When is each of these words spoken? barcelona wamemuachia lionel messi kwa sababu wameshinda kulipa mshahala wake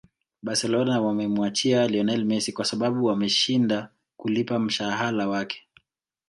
barcelona 0.41 1.01
wamemuachia 1.01 1.87
lionel 1.87 2.25
messi 2.25 2.53
kwa 2.53 2.65
sababu 2.65 3.05
wameshinda 3.05 3.89
kulipa 4.17 4.59
mshahala 4.59 5.27
wake 5.27 5.67